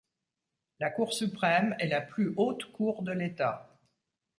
La 0.79 0.89
Cour 0.89 1.13
suprême 1.13 1.75
est 1.77 1.85
la 1.87 2.01
plus 2.01 2.33
haute 2.35 2.71
cour 2.71 3.03
de 3.03 3.11
l’État. 3.11 3.77